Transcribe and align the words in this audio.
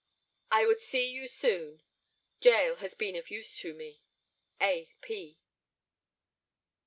"I 0.49 0.65
would 0.65 0.79
see 0.81 1.11
you 1.11 1.27
soon. 1.27 1.83
Jael 2.43 2.77
has 2.77 2.95
been 2.95 3.15
of 3.15 3.29
use 3.29 3.55
to 3.57 3.71
me." 3.75 3.99
"A. 4.59 4.91
P." 5.01 5.37